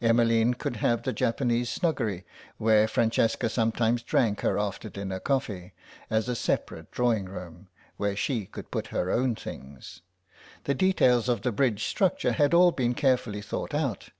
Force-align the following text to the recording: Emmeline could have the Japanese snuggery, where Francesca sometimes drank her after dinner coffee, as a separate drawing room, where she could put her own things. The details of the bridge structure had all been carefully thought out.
Emmeline 0.00 0.54
could 0.54 0.76
have 0.76 1.02
the 1.02 1.12
Japanese 1.12 1.68
snuggery, 1.68 2.22
where 2.56 2.86
Francesca 2.86 3.48
sometimes 3.48 4.04
drank 4.04 4.42
her 4.42 4.56
after 4.56 4.88
dinner 4.88 5.18
coffee, 5.18 5.72
as 6.08 6.28
a 6.28 6.36
separate 6.36 6.88
drawing 6.92 7.24
room, 7.24 7.66
where 7.96 8.14
she 8.14 8.46
could 8.46 8.70
put 8.70 8.86
her 8.94 9.10
own 9.10 9.34
things. 9.34 10.00
The 10.66 10.74
details 10.74 11.28
of 11.28 11.42
the 11.42 11.50
bridge 11.50 11.84
structure 11.84 12.30
had 12.30 12.54
all 12.54 12.70
been 12.70 12.94
carefully 12.94 13.42
thought 13.42 13.74
out. 13.74 14.10